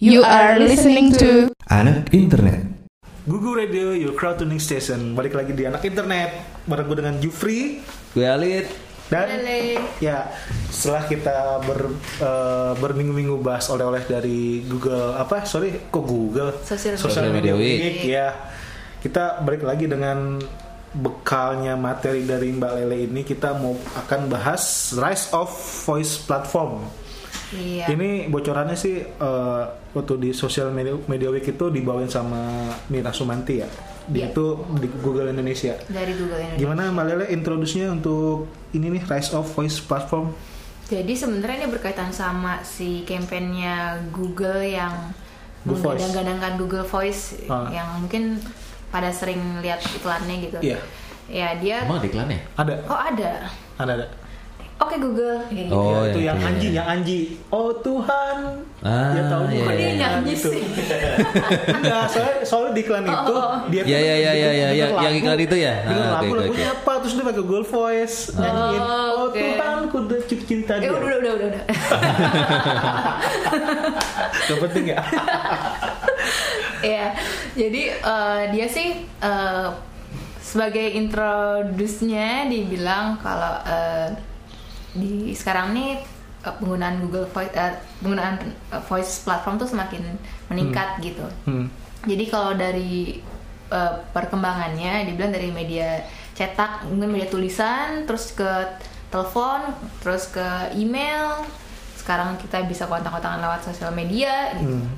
[0.00, 2.88] You are listening to Anak Internet.
[3.28, 5.12] Gugu Radio, your crowd tuning station.
[5.12, 6.56] Balik lagi di anak internet.
[6.64, 7.84] Bareng gue dengan Jufri
[8.16, 8.64] Gue Alit.
[9.12, 9.76] dan Lele.
[10.00, 10.24] ya
[10.72, 17.28] setelah kita ber, eh, berminggu-minggu bahas oleh-oleh dari Google apa sorry kok Google Social Social
[17.28, 18.00] Media Week.
[18.00, 18.32] ya
[19.04, 20.40] kita balik lagi dengan
[20.96, 25.52] bekalnya materi dari Mbak Lele ini kita mau akan bahas rise of
[25.84, 26.88] voice platform
[27.50, 27.84] Iya.
[27.88, 32.38] Ini bocorannya sih eh, waktu di social media, media week itu dibawain sama
[32.86, 33.68] Mira Sumanti ya.
[34.06, 34.26] Dia Iya.
[34.30, 34.46] itu
[34.76, 35.74] di Google Indonesia.
[35.84, 36.58] Dari Google Indonesia.
[36.58, 40.30] Gimana Mbak Lele introduce-nya untuk ini nih Rise of Voice Platform?
[40.86, 44.90] Jadi sebenarnya ini berkaitan sama si kampanyenya Google yang
[45.62, 47.70] menggadang-gadangkan Google Voice Ah.
[47.70, 48.38] yang mungkin
[48.88, 50.58] pada sering lihat iklannya gitu.
[50.60, 50.78] Iya.
[51.30, 52.40] Ya dia Emang ada iklannya?
[52.56, 53.30] Ada, Oh ada.
[53.76, 54.06] ada, ada.
[54.80, 55.36] Oke Google.
[55.44, 55.76] Kayak gitu.
[55.76, 57.20] Oh, Ya, itu iya, yang iya, Anji, yang Anji.
[57.48, 58.36] Oh Tuhan.
[58.80, 60.00] Ah, ya tahu iya, bukan iya, Dia iya.
[60.00, 60.56] nyanyi sih.
[61.76, 63.34] Enggak, soalnya, soalnya di iklan itu
[63.68, 65.74] dia Iya, iya, iya, iya, iya, yang- iklan itu ya?
[65.84, 66.76] denger Ah, lagu, oke, lagunya oke.
[66.78, 66.92] apa?
[66.98, 68.80] Terus dia pakai Google Voice nyanyiin.
[68.80, 69.36] Oh, Oh, oke.
[69.36, 70.88] Tuhan, ku udah cinta Eh dia.
[70.88, 71.48] udah udah udah udah.
[71.52, 71.64] udah.
[74.42, 74.98] Gak penting ya?
[76.80, 77.12] Iya.
[77.52, 79.68] Jadi eh, dia sih eh,
[80.40, 84.08] sebagai introduce-nya dibilang kalau eh,
[84.92, 86.02] di sekarang nih
[86.42, 88.34] eh, penggunaan Google Voice eh, penggunaan
[88.70, 90.02] eh, voice platform tuh semakin
[90.48, 91.26] meningkat gitu.
[91.46, 91.70] Hmm.
[92.02, 93.20] Jadi kalau dari
[93.70, 96.00] eh, perkembangannya dibilang dari media
[96.34, 98.48] cetak, mungkin media tulisan, terus ke
[99.12, 99.60] telepon,
[100.00, 101.44] terus ke email.
[102.00, 104.80] Sekarang kita bisa kontak-kontakan lewat sosial media gitu.
[104.80, 104.88] Hmm.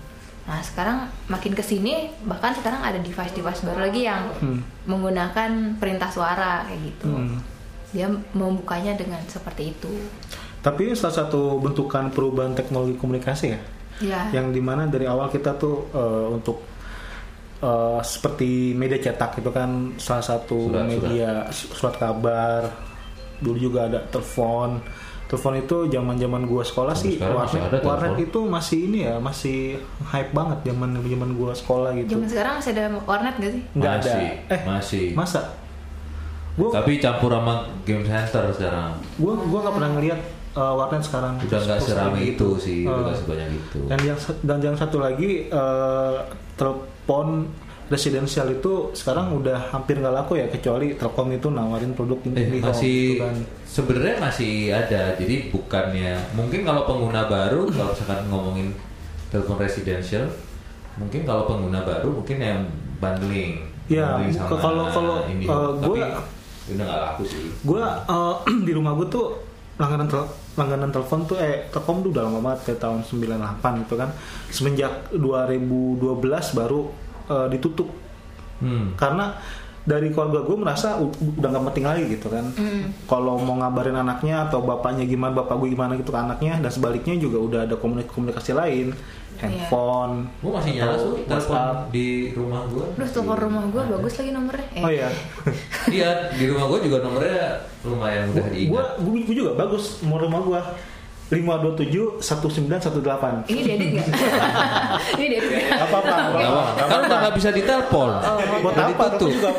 [0.43, 4.59] Nah, sekarang makin ke sini bahkan sekarang ada device-device baru lagi yang Hmm.
[4.87, 7.11] menggunakan perintah suara kayak gitu.
[7.11, 7.39] Hmm.
[7.93, 9.93] Dia membukanya dengan seperti itu.
[10.59, 13.61] Tapi ini salah satu bentukan perubahan teknologi komunikasi ya,
[14.01, 14.21] Ya.
[14.33, 16.63] yang di mana dari awal kita tuh eh, untuk
[17.61, 22.71] eh, seperti media cetak itu kan salah satu Surat, media surat kabar,
[23.39, 24.79] dulu juga ada telepon.
[25.27, 27.89] Telepon itu zaman-zaman gua sekolah sih, sekarang masih warnet, ada telepon.
[27.89, 29.59] warnet itu masih ini ya, masih
[30.07, 32.11] hype banget zaman zaman gua sekolah gitu.
[32.13, 33.63] Zaman sekarang masih ada warnet gak sih?
[33.73, 34.13] Nggak ada.
[34.13, 35.05] Masih, Eh, masih.
[35.17, 35.41] masa?
[36.53, 38.93] Gua Tapi campur sama game center sekarang.
[39.17, 40.21] gua gua nggak pernah ngeliat
[40.53, 41.35] eh, warnet sekarang.
[41.41, 43.05] Udah nggak seramai itu sih, udah Eh.
[43.07, 43.79] nggak sebanyak itu.
[43.87, 46.15] Dan yang dan yang satu lagi eh,
[46.55, 47.49] telepon
[47.89, 52.65] residensial itu sekarang udah hampir nggak laku ya kecuali Telkom itu nawarin produk Eh, IndiHome
[52.67, 53.37] masih gitu kan.
[53.67, 55.03] sebenarnya masih ada.
[55.15, 58.69] Jadi bukannya mungkin kalau pengguna baru kalau misalkan ngomongin
[59.29, 60.25] telepon residential,
[60.95, 62.61] mungkin kalau pengguna baru mungkin yang
[62.99, 63.61] bundling.
[63.85, 65.45] Bundling sama kalau- kalau, ini.
[65.45, 66.21] Tapi gua-
[66.69, 67.39] udah nggak laku sih.
[67.61, 67.83] Gue
[68.67, 69.27] di rumah gue tuh
[69.75, 73.95] langganan tel- langganan telepon tuh eh Telkom tuh udah lama banget kayak tahun 98 gitu
[73.97, 74.11] kan.
[74.49, 76.07] Semenjak 2012
[76.53, 76.81] baru
[77.29, 77.89] eh, ditutup
[78.63, 78.95] Hmm.
[78.95, 79.35] karena
[79.83, 82.45] dari keluarga gue merasa udah nggak penting lagi gitu kan.
[83.11, 87.19] Kalau mau ngabarin anaknya atau bapaknya gimana bapak gue gimana gitu ke anaknya dan sebaliknya
[87.19, 88.89] juga udah ada komunikasi, komunikasi lain.
[89.43, 91.91] Handphone Gue masih nyala tuh telepon WhatsApp.
[91.91, 92.87] di rumah gue.
[92.95, 94.67] Duh, telepon rumah gue bagus lagi nomornya.
[94.71, 95.09] Eh, oh iya?
[95.91, 99.03] Iya, di rumah gue juga nomornya lumayan mudah gue diingat.
[99.03, 100.61] gue juga bagus mau rumah gue
[101.33, 104.09] 527 1918 Ini diedit nggak?
[105.17, 105.81] Ini diedit nggak?
[105.81, 108.11] apa apa Gak apa, kan udah nggak bisa ditelepon.
[108.61, 109.05] buat Udah apa.
[109.11, 109.51] Aku juga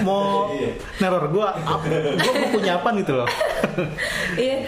[0.00, 0.50] mau
[0.98, 1.48] neror gue
[2.16, 3.28] gue mau punya apa gitu loh
[4.36, 4.66] Iya,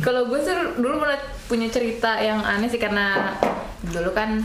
[0.00, 3.36] kalau gue sih dulu pernah punya cerita yang aneh sih karena
[3.82, 4.42] dulu kan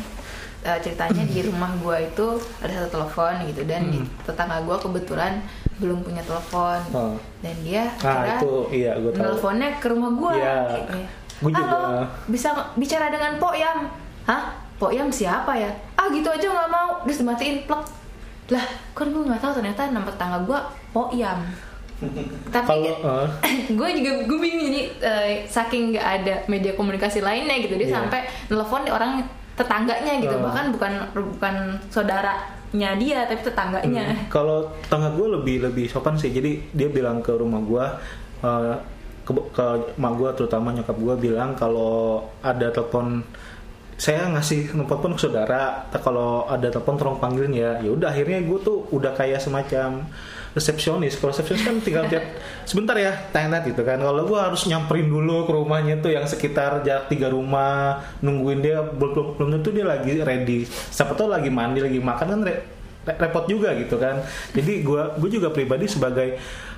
[0.61, 2.27] eh, ceritanya di rumah gue itu
[2.59, 5.41] ada satu telepon gitu dan di tetangga gue kebetulan
[5.75, 7.15] belum punya telepon Oh.
[7.39, 9.21] dan dia Nah, akhirnya itu, iya, gua tahu.
[9.21, 10.33] nelfonnya ke rumah gue.
[10.35, 10.57] Iya.
[11.37, 11.67] Gua juga.
[11.67, 13.77] Halo, bisa bicara dengan Pok Yam?
[14.23, 14.43] Hah?
[14.75, 15.71] Pok Yam siapa ya?
[15.93, 17.83] Ah gitu aja nggak mau, terus dimatiin plek.
[18.47, 18.61] Lah,
[18.93, 20.59] kan gue nggak tahu ternyata nama tetangga gue
[20.91, 21.39] Pok Yam.
[22.53, 23.27] Tapi Kalau, eh.
[23.79, 27.95] gue juga gue bingung jadi eh, saking nggak ada media komunikasi lainnya gitu dia Iya.
[27.97, 28.19] sampai
[28.49, 29.23] nelfon di orang
[29.55, 30.43] tetangganya gitu Oh.
[30.43, 31.55] bahkan bukan bukan
[31.87, 36.29] saudaranya dia tapi tetangganya Hmm, Kalau tetangga gue lebih lebih sopan sih.
[36.29, 37.85] Jadi dia bilang ke rumah gue,
[38.41, 38.75] eh,
[39.25, 39.65] ke, ke
[39.97, 43.25] mak gue terutama nyokap gue bilang kalau ada telepon
[43.95, 45.87] saya ngasih nomor telepon ke saudara.
[46.03, 47.71] Kalau ada telepon tolong panggilin ya.
[47.79, 50.03] Ya udah akhirnya gue tuh udah kayak semacam
[50.51, 51.15] resepsionis.
[51.15, 52.23] Kalau resepsionis kan tinggal chat
[52.67, 53.95] sebentar ya, tanya gitu kan.
[54.03, 58.83] Kalau gue harus nyamperin dulu ke rumahnya tuh yang sekitar jarak tiga rumah, nungguin dia
[58.83, 60.67] belum belum, tentu dia lagi ready.
[60.67, 62.63] Siapa tahu lagi mandi, lagi makan kan re-
[63.15, 64.19] repot juga gitu kan.
[64.51, 66.35] Jadi gue gue juga pribadi sebagai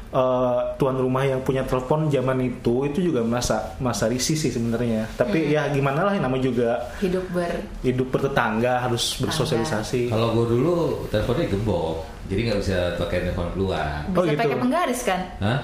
[0.09, 5.07] eh, tuan rumah yang punya telepon zaman itu itu juga merasa masa risih sih sebenarnya.
[5.13, 6.69] Tapi ya gimana lah namanya juga
[6.99, 7.51] hidup ber
[7.81, 10.07] hidup bertetangga harus bersosialisasi.
[10.07, 10.73] Kalau gue dulu
[11.07, 11.95] teleponnya gembok,
[12.27, 14.03] jadi nggak bisa pakai telepon keluar.
[14.05, 14.39] bisa Oh, gitu.
[14.39, 15.59] pakai penggaris kan Hah?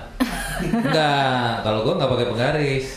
[0.62, 2.88] Enggak, kalau gue nggak pakai penggaris.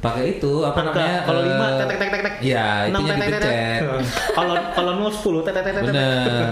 [0.00, 1.18] Pakai itu apa Angka, namanya?
[1.28, 2.34] kalau eh, lima, tek, tek, tek, tek, tek.
[2.40, 3.20] Iya, tek, tek, tek, tek.
[3.20, 3.80] dipencet.
[4.32, 5.84] Kalau kalau 0 10 tet tet tet, tet.
[5.84, 6.50] Bener.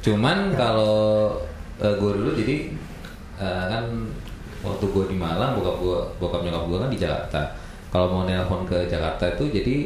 [0.00, 0.96] Cuman kalau
[1.78, 2.56] gue dulu jadi
[3.38, 3.84] eh, kan
[4.62, 7.40] waktu gue di Malang, bokap gue, bokap nyokap gue kan di Jakarta.
[7.88, 9.76] Kalau mau nelpon ke Jakarta itu jadi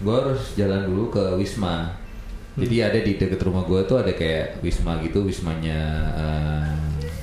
[0.00, 1.96] gue harus jalan dulu ke Wisma.
[2.58, 5.80] Jadi ada di deket rumah gue tuh ada kayak Wisma gitu, Wismanya
[6.18, 6.70] eh,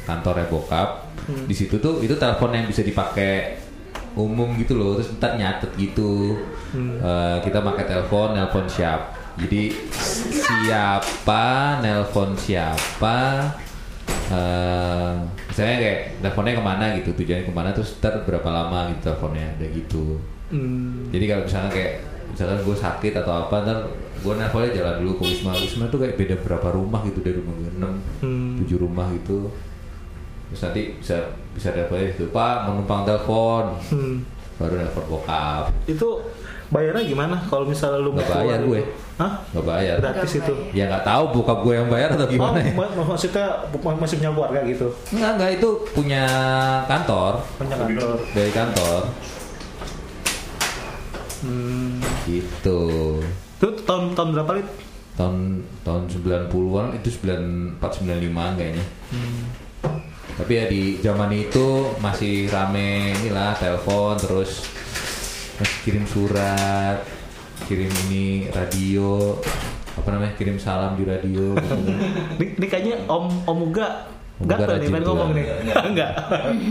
[0.07, 1.05] kantornya bokap.
[1.27, 3.59] Di situ tuh itu telepon yang bisa dipakai
[4.17, 6.39] umum gitu loh, terus ntar nyatet gitu.
[6.73, 9.13] Eh, kita pakai telepon, nelpon siap.
[9.37, 9.69] Jadi
[10.33, 13.45] siapa nelpon siapa
[14.07, 15.13] eh
[15.47, 19.45] misalnya kayak teleponnya ke mana gitu tujuannya ke mana terus ntar berapa lama gitu teleponnya
[19.51, 20.05] ada gitu
[20.47, 21.11] Hmm.
[21.11, 21.93] jadi kalau misalnya kayak
[22.25, 23.77] misalkan gue sakit atau apa ntar
[24.17, 27.51] gue nelponnya jalan dulu ke wisma wisma tuh kayak beda berapa rumah gitu dari rumah
[27.53, 28.55] gue enam Hmm.
[28.57, 29.51] tujuh rumah gitu
[30.47, 31.19] terus nanti bisa
[31.51, 34.23] bisa teleponnya gitu pak mau numpang telepon Hmm.
[34.55, 36.23] baru nelpon bokap Itu
[36.69, 38.79] bayarnya gimana kalau misalnya lu Nggak bayar gue.
[38.79, 38.87] itu?
[39.17, 39.41] Hah?
[39.49, 40.53] nggak bayar Gratis itu.
[40.71, 43.45] ya nggak tahu bokap gue yang bayar atau Oh, gimana ya mak- maksudnya
[43.97, 44.87] masih punya keluarga gitu.
[45.09, 46.23] Enggak, enggak itu punya
[46.85, 48.17] kantor Punya kantor.
[48.31, 49.01] dari kantor
[51.37, 52.01] Hmm.
[52.25, 52.81] gitu.
[53.55, 54.67] Itu tahun tahun berapa lit?
[55.13, 55.37] Tahun
[55.81, 58.21] tahun 90-an itu 94 95
[58.53, 58.85] kayaknya.
[60.33, 61.65] Tapi ya di zaman itu
[61.97, 64.65] masih rame inilah telepon terus
[65.53, 67.01] terus kirim surat,
[67.65, 69.33] kirim ini radio
[69.97, 71.73] apa namanya kirim salam di radio gitu.
[72.37, 74.05] Ini, ini kayaknya Om Om Uga
[74.45, 75.45] gatel nih pengen ngomong nih.
[75.89, 76.11] Enggak.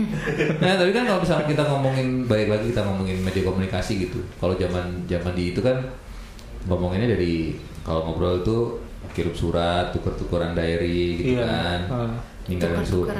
[0.63, 4.23] Nah, tapi kan kalau misalnya kita ngomongin balik lagi kita ngomongin media komunikasi gitu.
[4.39, 5.75] Kalau zaman zaman di itu kan
[6.71, 8.79] ngomonginnya dari kalau ngobrol itu
[9.11, 11.43] kirim surat, tuker-tukeran diary gitu Iya.
[11.43, 11.79] kan.
[11.91, 12.15] Ah.
[12.47, 13.15] Ninggalin surat,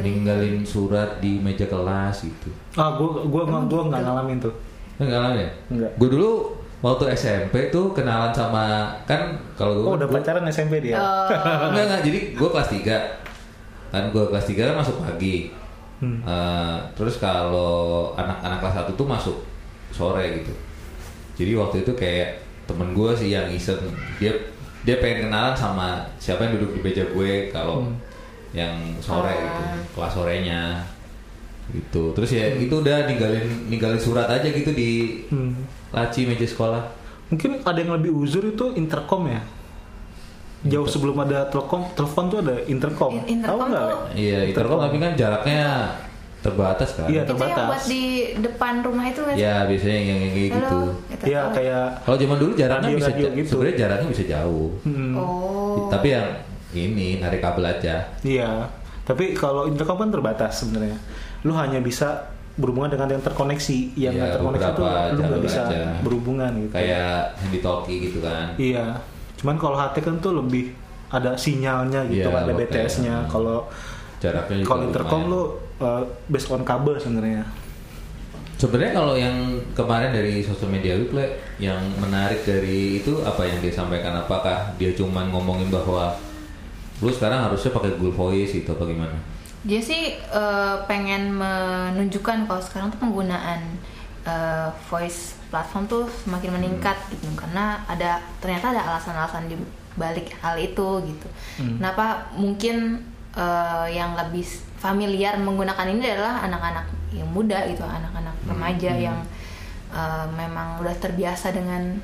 [0.00, 2.48] ninggalin surat di meja kelas gitu.
[2.80, 4.54] Ah, gua gua gua, gua nggak ngalamin tuh.
[4.96, 5.48] Enggak lah ya?
[5.68, 5.92] Enggak.
[6.00, 6.30] Gue dulu
[6.80, 8.64] waktu SMP tuh kenalan sama
[9.04, 9.20] kan
[9.52, 10.96] kalau gue Oh, udah pacaran SMP dia.
[11.68, 15.36] enggak enggak jadi gue kelas 3 kan gue kelas 3 kan masuk pagi
[16.00, 16.24] Hmm.
[16.24, 19.36] Eh, terus kalau anak-anak kelas 1 tuh masuk
[19.90, 20.48] sore gitu
[21.36, 23.76] jadi waktu itu kayak temen gue sih yang iseng
[24.16, 24.32] dia
[24.80, 28.00] dia pengen kenalan sama siapa yang duduk di meja gue kalau Hmm.
[28.50, 29.36] yang sore Oh.
[29.36, 29.62] gitu
[29.92, 30.60] kelas sorenya
[31.68, 35.52] gitu terus ya itu udah ninggalin ninggalin surat aja gitu di Hmm.
[35.90, 36.82] Laci meja sekolah
[37.26, 39.38] Mungkin ada yang lebih uzur itu intercom ya.
[40.62, 43.14] Jauh sebelum ada telepon, telepon tuh ada intercom.
[43.14, 43.86] In- intercom Tahu nggak?
[44.12, 45.62] Iya, intercom tapi kan jaraknya
[46.40, 47.06] terbatas kan.
[47.06, 47.66] Iya, itu yang terbatas.
[47.66, 48.02] buat di
[48.36, 49.34] depan rumah itu sih?
[49.38, 50.78] Ya, biasanya yang, yang kayak gitu.
[50.82, 51.24] Halo, gitu.
[51.24, 51.50] Iya, Oh.
[51.54, 53.48] kayak Kalau zaman dulu jaraknya Radio- bisa radio ja- gitu.
[53.48, 54.68] sebenarnya jaraknya bisa jauh.
[54.82, 55.86] hmm, Oh.
[55.86, 56.28] Tapi yang
[56.72, 57.94] ini narik kabel aja.
[58.20, 58.50] iya.
[59.00, 60.98] Tapi kalau intercom kan terbatas sebenarnya.
[61.40, 62.26] Lu hanya bisa
[62.58, 63.78] berhubungan dengan yang terkoneksi.
[63.94, 65.84] Yang nggak terkoneksi itu lu nggak bisa aja.
[66.02, 66.72] berhubungan gitu.
[66.74, 68.46] Kayak handy talkie gitu kan.
[68.58, 68.86] Iya.
[69.38, 70.74] Cuman kalau HT kan tuh lebih
[71.10, 72.60] ada sinyalnya gitu Iya, ada oke.
[72.62, 73.14] BTS-nya.
[73.26, 73.66] Kalau
[74.20, 75.32] Jaraknya kalau intercom lumayan.
[75.32, 75.42] lu
[75.80, 77.42] uh, based on kabel sebenarnya.
[78.60, 83.56] Sebenarnya kalau yang kemarin dari sosial media week Le, yang menarik dari itu apa yang
[83.64, 84.12] dia sampaikan?
[84.20, 86.12] Apakah dia cuman ngomongin bahwa
[87.00, 89.16] lu sekarang harusnya pakai Google Voice itu apa gimana?
[89.64, 93.60] Dia sih eh, pengen menunjukkan kalau sekarang tuh penggunaan
[94.24, 97.28] eh, voice platform tuh semakin meningkat gitu.
[97.36, 99.56] Karena ada ternyata ada alasan-alasan di
[99.98, 101.28] balik hal itu gitu.
[101.60, 103.04] Kenapa mungkin
[103.36, 104.46] eh, yang lebih
[104.80, 109.18] familiar menggunakan ini adalah anak-anak yang muda gitu, anak-anak remaja yang
[109.92, 112.00] eh, memang udah terbiasa dengan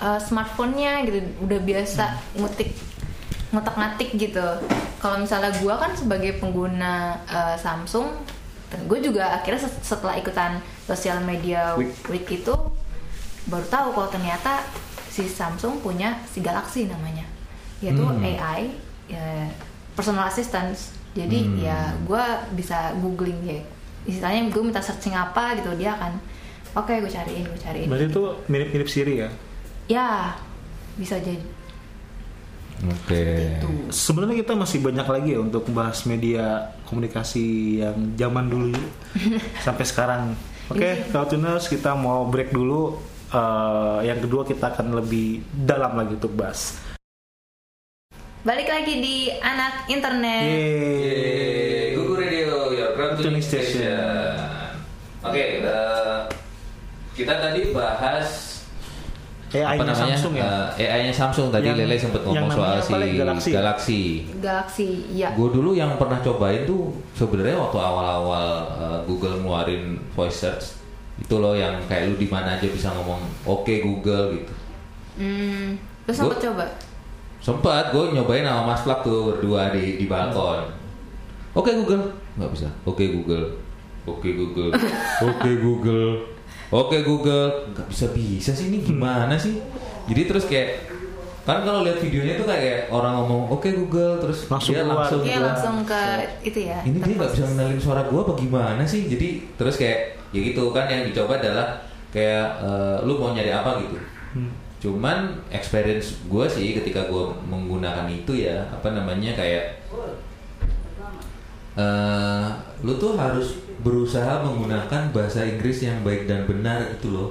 [0.00, 1.18] uh, smartphone-nya gitu.
[1.44, 2.04] Udah biasa
[2.38, 2.74] ngutik
[3.54, 4.42] ngutak ngatik gitu
[4.98, 6.92] kalau misalnya gue kan sebagai pengguna
[7.24, 8.10] uh, Samsung
[8.74, 11.94] gue juga akhirnya set- setelah ikutan sosial media Week.
[12.08, 12.50] week itu
[13.44, 14.66] baru tahu kalau ternyata
[15.06, 17.22] si Samsung punya si Galaxy namanya
[17.78, 18.18] yaitu Hmm.
[18.18, 18.74] AI
[19.06, 19.46] ya,
[19.92, 20.74] personal assistant
[21.12, 21.54] jadi Hmm.
[21.56, 23.62] ya gue bisa googling ya
[24.04, 26.18] istilahnya gue minta searching apa gitu dia akan
[26.74, 29.28] oke gue cariin gue cariin Berarti itu mirip-mirip Siri ya.
[29.86, 30.34] ya
[30.96, 31.38] bisa jadi
[32.82, 33.54] Oke.
[33.62, 38.74] itu Sebenarnya kita masih banyak lagi ya untuk membahas media komunikasi yang zaman dulu
[39.66, 40.22] sampai sekarang.
[40.72, 42.98] Oke, kalau tuners kita mau break dulu.
[43.34, 46.78] Eh, yang kedua kita akan lebih dalam lagi untuk bahas.
[48.44, 51.00] balik lagi di anak internet Yeay.
[51.00, 52.52] Yeay, Gugu Radio.
[53.16, 54.36] tuning station.
[55.24, 56.20] Oke, eh,
[57.16, 58.53] kita tadi bahas
[59.54, 60.16] AI-nya apa namanya?
[60.16, 60.50] Samsung ya.
[60.74, 62.92] Eh, AI-nya Samsung tadi Yang- Lele sempat ngomong soal si?
[63.14, 63.50] Galaxy.
[63.52, 64.00] Galaxy.
[64.38, 65.28] Galaxy, iya.
[65.32, 70.64] Gue dulu yang pernah cobain tuh sebenarnya waktu awal-awal eh, Google ngeluarin voice search
[71.14, 74.54] itu loh yang kayak lu di mana aja bisa ngomong oke Google gitu.
[75.14, 76.66] Hmm, Gua- sempat coba.
[77.38, 80.64] Sempat gue nyobain sama Mas Plak tuh berdua di di balkon.
[81.52, 82.66] Oke Google, nggak bisa.
[82.82, 83.46] Oke Google,
[84.02, 84.74] oke Google,
[85.28, 86.33] oke Google,
[86.74, 89.62] oke Google, nggak bisa bisa sih ini gimana sih?
[90.04, 90.90] Jadi terus kayak
[91.42, 94.96] kan kalau lihat videonya tuh kayak orang ngomong oke Google terus Langsung dia keluar.
[94.98, 96.00] langsung bilang, langsung ke
[96.42, 96.80] itu ya.
[96.82, 99.98] ini dia nggak bisa ngenalin suara gue apa gimana sih jadi terus kayak
[100.32, 104.00] ya gitu kan yang dicoba adalah kayak eh, lu mau nyari apa gitu
[104.34, 104.50] Hmm.
[104.80, 109.78] cuman experience gue sih ketika gue menggunakan itu ya apa namanya kayak
[111.74, 112.46] eh
[112.86, 117.28] lu tuh harus berusaha menggunakan bahasa Inggris yang baik dan benar gitu loh.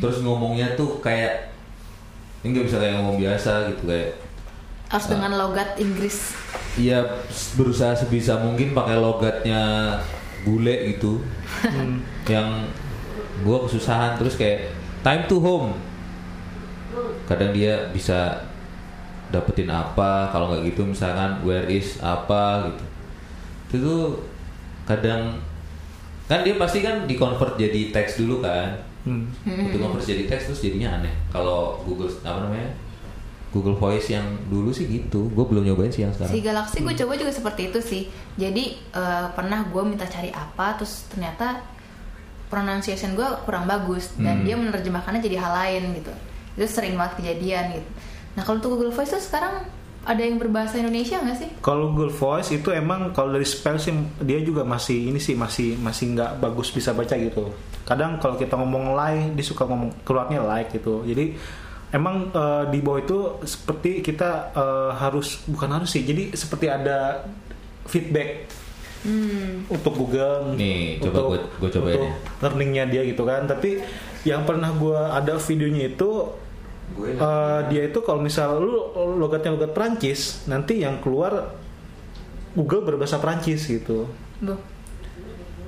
[0.00, 1.52] Terus ngomongnya tuh kayak
[2.42, 4.12] ini nggak bisa kayak ngomong biasa gitu kayak
[4.88, 6.34] Harus dengan logat Inggris.
[6.78, 7.02] Iya
[7.58, 9.62] berusaha sebisa mungkin pakai logatnya
[10.42, 11.20] bule gitu.
[12.26, 12.48] Yang
[13.42, 14.72] gue kesusahan terus kayak
[15.04, 15.76] time to home.
[17.26, 18.48] Kadang dia bisa
[19.32, 22.70] dapetin apa kalau nggak gitu misalkan where is apa?
[22.70, 22.93] gitu
[23.74, 24.04] itu tuh
[24.86, 25.42] kadang
[26.24, 29.28] kan dia pasti kan di convert jadi teks dulu kan Hmm.
[29.44, 32.72] untuk convert jadi teks terus jadinya aneh kalau Google apa namanya
[33.52, 36.94] Google Voice yang dulu sih gitu gue belum nyobain sih yang Si sekarang Galaxy gue
[36.96, 38.02] coba juga seperti itu sih.
[38.34, 41.62] Jadi eh, pernah gue minta cari apa, terus ternyata
[42.48, 44.44] pronunciation gue kurang bagus dan Hmm.
[44.44, 46.12] dia menerjemahkannya jadi hal lain gitu.
[46.56, 47.88] Itu sering banget kejadian gitu.
[48.34, 49.68] Nah kalau untuk Google Voice tuh sekarang
[50.04, 51.50] ada yang berbahasa Indonesia nggak sih?
[51.58, 55.76] Kalau Google Voice itu emang kalau dari spell sih dia juga masih ini sih masih
[55.76, 57.50] masih nggak bagus bisa baca gitu.
[57.82, 61.00] Kadang kalau kita ngomong like dia suka ngomong keluarnya like gitu.
[61.02, 61.36] Jadi
[61.90, 66.02] emang eh, di bawah itu seperti kita eh, harus bukan harus sih.
[66.02, 67.24] Jadi seperti ada
[67.84, 68.48] feedback
[69.00, 69.68] Hmm.
[69.68, 70.56] untuk Google.
[70.56, 72.16] Nih, coba gua- gua cobain untuk ya.
[72.40, 73.44] learningnya dia gitu kan.
[73.44, 73.76] Tapi
[74.24, 76.32] yang pernah gua ada videonya itu
[76.92, 81.56] gue Eh, dia itu kalau misal lu logatnya logat Prancis nanti yang keluar
[82.52, 84.06] Google berbahasa Prancis gitu.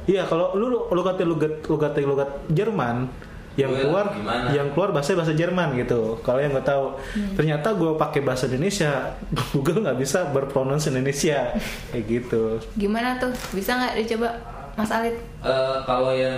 [0.06, 3.10] Iya kalau lu logatnya logat logatnya logat Jerman
[3.56, 4.46] yang Google keluar gimana?
[4.52, 6.20] yang keluar bahasa bahasa Jerman gitu.
[6.22, 6.94] Kalau yang nggak tahu
[7.34, 9.16] ternyata gue pakai bahasa Indonesia.
[9.56, 11.56] Google nggak bisa berpronunciasi Indonesia.
[11.90, 12.42] Kayak gitu.
[12.76, 13.32] Gimana tuh?
[13.50, 14.30] Bisa nggak dicoba
[14.76, 15.16] Mas Alit?
[15.42, 16.36] Eh, kalau yang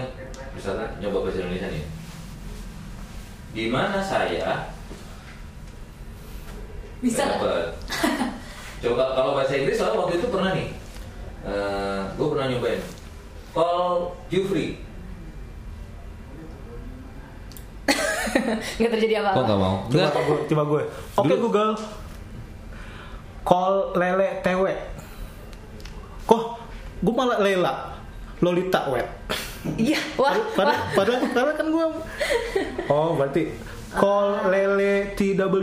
[0.55, 1.85] misalkan nyoba bahasa Indonesia nih
[3.59, 4.71] di mana saya
[7.03, 7.27] Bisa.
[7.27, 7.75] dapat?
[8.87, 10.71] Coba kalau bahasa Inggris soalnya waktu itu pernah nih
[12.15, 12.79] gue pernah nyobain.
[13.51, 14.79] Call Jufri.
[18.79, 19.35] Nggak terjadi apa-apa.
[19.35, 19.75] kok nggak mau?
[19.85, 20.23] Coba Nggak.
[20.23, 20.83] gue coba gue.
[21.17, 21.73] Oke Dulu- Google.
[23.43, 24.73] Call lele tewe.
[26.25, 26.43] Kok?
[27.01, 27.75] Gue malah Lela.
[28.39, 29.09] Lolita wet
[29.75, 31.87] Iya, wah, Padahal, padahal, padahal kan gue
[32.87, 33.43] Oh berarti
[33.91, 35.55] Call Lele TW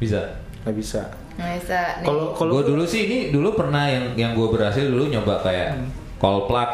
[0.00, 0.20] bisa?
[0.64, 1.02] Gak bisa.
[1.36, 1.80] Nggak bisa.
[2.04, 5.76] Kalau kalau gue dulu sih ini dulu pernah yang yang gue berhasil dulu nyoba kayak
[6.16, 6.70] call plug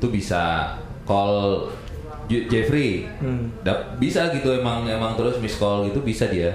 [0.00, 0.76] tuh bisa.
[1.08, 1.64] Call
[2.28, 3.08] Jeffrey.
[3.20, 3.48] Hmm.
[3.64, 6.52] Dap- bisa gitu emang emang terus miss call gitu bisa dia.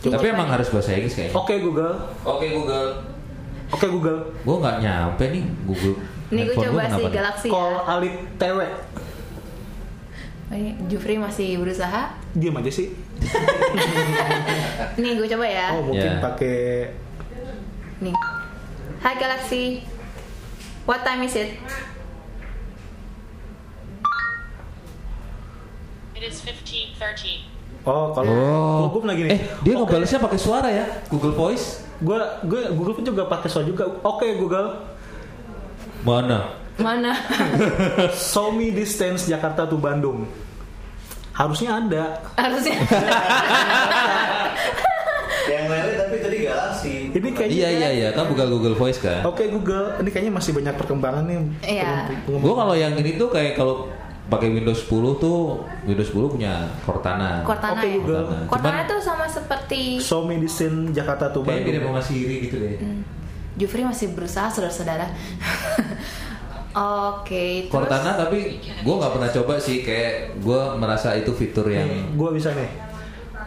[0.00, 1.34] Coba tapi emang harus bahasa Inggris kayaknya.
[1.36, 1.94] Oke Google.
[2.24, 2.88] Oke Google
[3.70, 5.96] Oke Google gue nggak nyampe nih Google
[6.28, 7.12] Nih gue coba gua si kenapa nih?
[7.12, 7.80] Galaxy Call ya.
[7.88, 8.58] Alit TW
[10.50, 12.10] Ini Jufri masih berusaha.
[12.32, 12.90] Diam aja sih
[14.96, 15.66] Nih gue coba ya.
[15.72, 16.20] Oh mungkin Ya.
[16.20, 16.90] pakai
[18.00, 18.14] Nih.
[18.98, 19.84] Hai Galaxy.
[20.82, 21.54] What time is it?
[26.12, 27.46] It is 1530.
[27.82, 29.86] Oh kalau Oh, gue pernah gini eh dia Oke.
[29.86, 34.36] ngebalesnya pakai suara ya Google Voice Gue gue Google pun juga pakai soal juga Oke
[34.36, 34.76] Google
[36.00, 37.12] mana Mana?
[38.32, 40.24] Show me distance Jakarta to Bandung
[41.36, 42.80] Harusnya ada Harusnya.
[45.50, 46.92] Yang lele tapi tadi galaksi.
[47.10, 50.52] Ini kayaknya iya iya iya kan bukan Google Voice kan Oke Google, ini kayaknya masih
[50.52, 51.38] banyak perkembangan nih.
[51.80, 51.92] Iya.
[52.28, 53.88] Gue kalau yang ini tuh kayak kalau
[54.30, 55.38] pakai Windows 10 tuh
[55.82, 57.98] Windows 10 punya Cortana Cortana Oke, ya.
[57.98, 58.24] Google.
[58.46, 61.90] Cortana Cuman- tuh sama seperti Show me distance Jakarta to kayak Bandung.
[61.90, 63.02] sama Siri gitu deh Hmm.
[63.52, 65.10] Jufri masih berusaha saudara-saudara.
[66.70, 72.14] Oke, terus Cortana tapi gue nggak pernah coba sih kayak gue merasa itu fitur yang
[72.14, 72.70] gua bisa nih.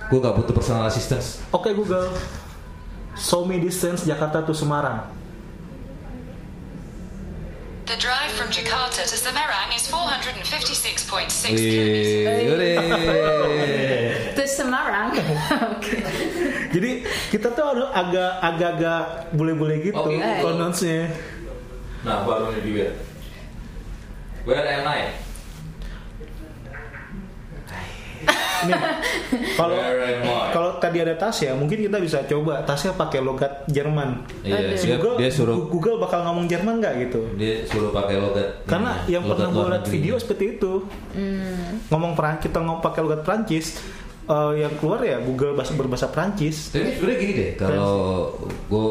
[0.03, 2.11] gue nggak butuh personal assistance Oke Google,
[3.15, 5.07] show me distance Jakarta to Semarang.
[7.83, 12.55] The drive from Jakarta to Semarang is 456.6 kilometers.
[14.39, 15.11] Terus Semarang.
[15.75, 15.99] Oke.
[16.71, 19.01] Jadi kita tuh ada agak agak-agak
[19.35, 20.15] bule-bule gitu Oke.
[20.15, 21.11] pronounce-nya.
[22.07, 22.89] Nah, baru nih dia.
[24.47, 25.11] Where am I?
[29.59, 29.77] Kalau
[30.53, 34.25] kalau tadi ada Tasya, mungkin kita bisa coba Tasya pakai logat Jerman.
[34.45, 37.21] Iya, dia, Google, dia suruh Google bakal ngomong Jerman nggak gitu?
[37.37, 38.65] dia suruh pakai logat.
[38.65, 40.73] Karena ini, yang logat pernah gue lihat video seperti itu,
[41.89, 43.81] ngomong Peran kita ngomong pakai logat Prancis,
[44.29, 46.73] eh, yang keluar ya Google bahasa berbahasa Prancis.
[46.73, 47.95] Tapi sebenarnya gini deh, kalau
[48.69, 48.87] gue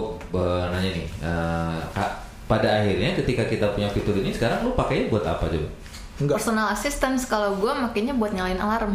[0.72, 2.10] nanya nih, eh, Kak,
[2.50, 5.68] pada akhirnya ketika kita punya fitur ini, sekarang lu pakainya buat apa coba?
[6.20, 6.36] Enggak.
[6.40, 8.92] Personal assistance kalau gue makanya buat nyalain alarm.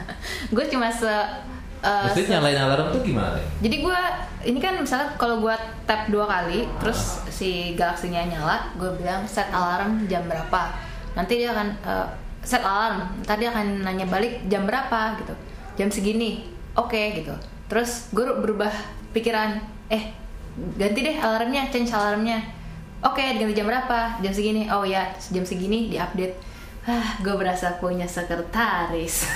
[0.54, 3.40] gue cuma se uh, Maksudnya nyalain alarm tuh gimana?
[3.64, 4.00] Jadi gue
[4.44, 5.56] ini kan misalnya kalau gue
[5.88, 10.74] tap dua kali, terus si galaksinya nyala, gue bilang set alarm jam berapa.
[11.16, 12.06] Nanti dia akan uh,
[12.44, 15.34] set alarm, tadi akan nanya balik jam berapa gitu,
[15.74, 16.46] jam segini,
[16.78, 17.34] oke gitu.
[17.66, 18.70] Terus gue berubah
[19.10, 19.58] pikiran,
[19.90, 20.14] eh
[20.78, 22.40] ganti deh alarmnya, change alarmnya.
[22.98, 24.18] Oke, ganti jam berapa?
[24.18, 24.66] Jam segini.
[24.66, 26.34] Oh ya, jam segini diupdate.
[26.80, 29.24] Ah, gue berasa punya sekretaris.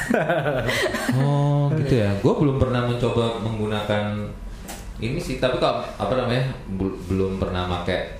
[1.14, 2.10] Oh gitu ya.
[2.16, 4.28] Gue belum pernah mencoba menggunakan
[4.98, 5.36] ini sih.
[5.36, 8.16] Tapi kalau apa namanya bel- belum pernah pakai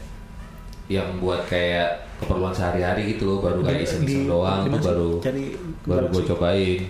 [0.87, 1.89] yang buat kayak
[2.19, 3.39] keperluan sehari-hari gitu loh.
[3.41, 5.45] Baru kayak iseng-iseng di- doang di baru Cari
[5.83, 6.81] baru gue cobain.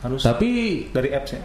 [0.00, 0.48] Harus Tapi
[0.90, 1.42] dari apps ya.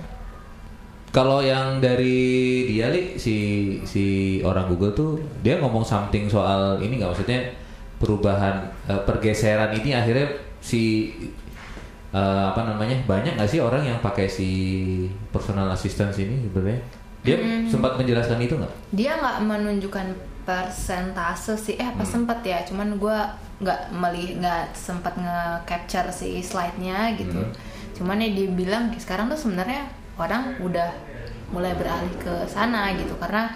[1.09, 2.21] kalau yang dari
[2.69, 3.35] dia li si
[3.81, 4.05] si
[4.45, 7.49] orang Google tuh dia ngomong something soal ini nggak maksudnya
[7.99, 10.27] perubahan eh, pergeseran ini akhirnya
[10.63, 11.13] si
[12.15, 14.49] eh, apa namanya banyak nggak sih orang yang pakai si
[15.29, 16.81] personal assistance ini sebenarnya?
[17.19, 17.35] Dia
[17.67, 18.73] sempat menjelaskan itu nggak?
[18.95, 20.07] dia nggak menunjukkan
[20.47, 21.75] persentase sih.
[21.75, 22.63] Eh apa sempet ya?
[22.63, 23.17] Cuman gue
[23.59, 27.43] nggak melih nggak sempat nge-capture si slide-nya gitu.
[27.99, 30.89] Cuman ya dia bilang sekarang tuh sebenarnya orang udah
[31.51, 33.13] mulai beralih ke sana gitu.
[33.19, 33.51] Karena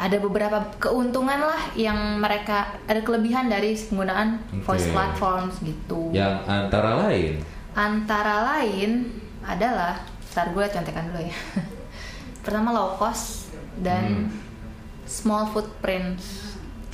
[0.00, 4.96] ada beberapa keuntungan lah yang mereka ada kelebihan dari penggunaan voice Oke.
[4.96, 6.08] platforms gitu.
[6.16, 7.32] Yang antara lain?
[7.76, 9.12] Antara lain
[9.44, 10.00] adalah
[10.32, 11.36] ntar gue contekan dulu ya.
[12.44, 13.52] Pertama low cost
[13.84, 14.32] dan
[15.04, 16.16] small footprint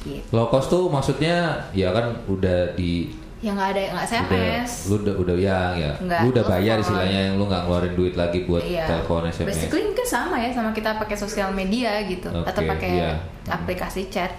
[0.02, 0.26] gitu.
[0.34, 3.14] Low cost tuh maksudnya ya kan udah di
[3.46, 6.76] yang nggak ada nggak udah, SMS lu udah udah ya ya Nggak, lu udah bayar
[6.82, 8.84] istilahnya yang lu nggak ngeluarin duit lagi buat Iya.
[8.90, 12.90] telepon SMS Basically kan sama ya sama kita pakai sosial media gitu Oke, atau pakai
[12.98, 13.12] iya.
[13.46, 14.34] aplikasi chat.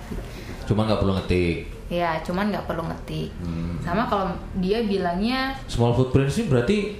[0.67, 3.31] cuma nggak perlu ngetik Ya, cuman nggak perlu ngetik.
[3.39, 3.79] Hmm.
[3.79, 6.99] Sama kalau dia bilangnya small footprint sih berarti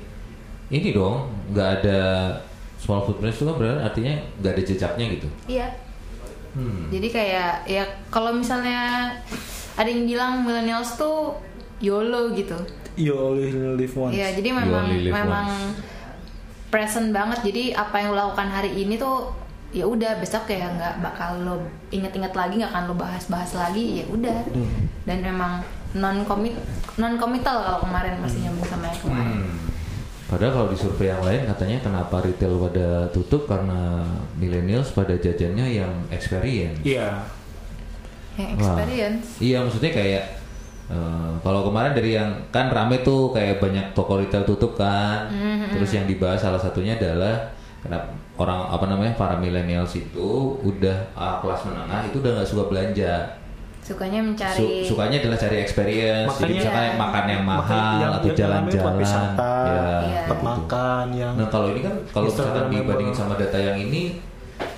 [0.72, 2.00] ini dong nggak ada
[2.80, 5.68] small footprint itu kan berarti artinya nggak ada jejaknya gitu iya.
[6.56, 6.88] hmm.
[6.92, 9.12] Jadi kayak ya kalau misalnya
[9.76, 11.36] ada yang bilang millennials tuh
[11.80, 12.58] YOLO gitu.
[12.98, 14.14] You only live once.
[14.14, 15.78] Iya, jadi You memang only live memang once.
[16.68, 17.40] present banget.
[17.44, 19.30] Jadi apa yang lo lakukan hari ini tuh
[19.70, 21.56] ya udah besok kayak nggak bakal lo
[21.90, 24.88] inget-inget lagi nggak akan lo bahas-bahas lagi ya udah Hmm.
[25.04, 25.60] dan memang
[25.94, 26.56] non komit
[26.96, 29.56] non komital kalau kemarin masih nyambung sama yang kemarin Hmm.
[30.28, 34.04] Padahal kalau di survei yang lain katanya kenapa retail pada tutup karena
[34.36, 36.80] millennials pada jajannya yang experience.
[36.82, 37.28] Iya.
[38.36, 38.64] yang Wah.
[38.72, 40.24] experience Iya maksudnya kayak
[40.88, 45.28] eh, kalau kemarin dari yang kan rame tuh kayak banyak toko retail tutup kan.
[45.70, 50.30] Terus yang dibahas salah satunya adalah kenapa orang apa namanya para millennials itu
[50.62, 53.14] udah ah, kelas menengah itu udah nggak suka belanja.
[53.80, 56.28] sukanya Su- mencari sukanya adalah cari experience.
[56.34, 57.00] Jadi Makanya- misalkan Iya.
[57.00, 58.94] makan yang mahal yang- atau jalan-jalan.
[59.00, 60.44] wisata, Ya, tempat gitu.
[60.44, 64.20] makan yang Nah kalau ini kan kalau misalkan dibandingin sama data yang ini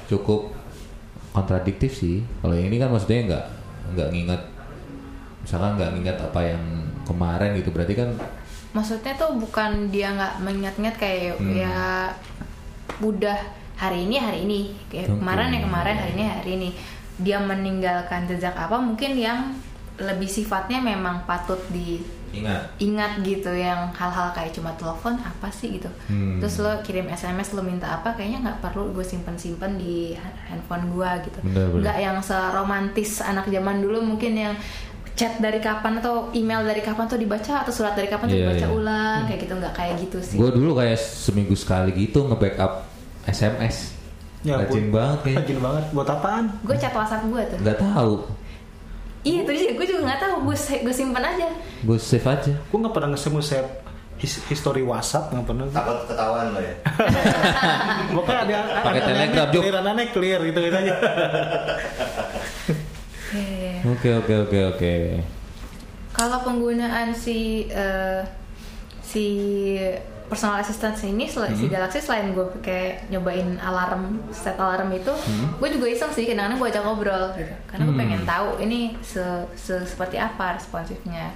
[0.06, 0.54] cukup
[1.32, 2.22] kontradiktif sih.
[2.38, 3.46] Kalau yang ini kan maksudnya nggak
[3.90, 4.42] nggak nginget,
[5.40, 6.64] misalkan nggak nginget apa yang
[7.04, 7.70] kemarin gitu.
[7.70, 8.10] Berarti kan
[8.70, 11.58] maksudnya tuh bukan dia nggak mengingat-ingat kayak Hmm.
[11.58, 11.74] ya
[13.00, 13.38] udah
[13.76, 15.18] hari ini hari ini kayak Oke.
[15.18, 16.70] kemarin ya kemarin hari ini hari ini
[17.18, 19.56] dia meninggalkan jejak apa mungkin yang
[19.98, 23.12] lebih sifatnya memang patut diingat ingat.
[23.20, 26.40] gitu yang hal-hal kayak cuma telepon apa sih gitu Hmm.
[26.40, 30.88] terus lo kirim sms lo minta apa kayaknya nggak perlu gue simpen simpen di handphone
[30.90, 31.40] gue gitu
[31.80, 34.56] nggak yang seromantis anak zaman dulu mungkin yang
[35.20, 38.44] chat dari kapan atau email dari kapan tuh dibaca atau surat dari kapan tuh Iya,
[38.48, 38.72] dibaca iya.
[38.72, 42.88] ulang kayak gitu nggak kayak gitu sih Gue dulu kayak seminggu sekali gitu nge-backup
[43.26, 44.00] SMS.
[44.40, 44.96] Ya Rajin ampun.
[44.96, 45.40] banget kayaknya.
[45.44, 45.84] Rajin banget.
[45.92, 46.46] Buat apaan?
[46.58, 48.14] gue chat whatsapp gue tuh Nggak tahu.
[49.20, 51.48] iya tuh dia gue juga nggak tahu gue gue simpen aja
[51.82, 52.54] Gue save aja.
[52.56, 53.68] Gue nggak pernah nge-save save
[54.16, 55.68] his- history WhatsApp nggak pernah.
[55.70, 56.74] Takut ketahuan lo ya.
[58.16, 59.62] Pokoknya ada Pakai ada Telegram, Juk.
[59.62, 60.94] clear aneh clear gitu gitu aja.
[63.30, 63.86] Oke.
[63.86, 64.94] Oke oke oke.
[66.10, 68.26] Kalau penggunaan si eh,
[69.00, 69.26] si
[70.26, 75.10] personal assistant ini sel- si Galaxy selain gue kayak nyobain alarm set alarm itu,
[75.58, 77.54] gue juga iseng sih kadang-kadang gue ajak ngobrol gitu.
[77.66, 79.22] Karena gue pengen tahu ini se,
[79.56, 81.34] se- seperti apa responsifnya.